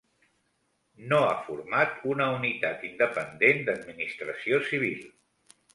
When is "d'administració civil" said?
3.69-5.03